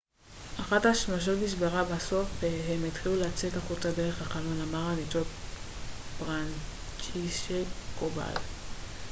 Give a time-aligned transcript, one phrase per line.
[0.59, 5.23] אחת השמשות נשברה בסוף והם התחילו לצאת החוצה דרך החלון אמר הניצול
[6.19, 7.65] פרנצ'ישק
[7.99, 8.35] קובאל